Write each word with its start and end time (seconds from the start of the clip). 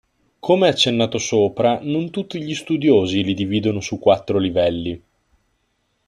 Come 0.39 0.67
accennato 0.67 1.19
sopra 1.19 1.79
non 1.83 2.09
tutti 2.09 2.41
gli 2.41 2.55
studiosi 2.55 3.23
li 3.23 3.35
dividono 3.35 3.79
su 3.81 3.99
quattro 3.99 4.39
livelli. 4.39 4.99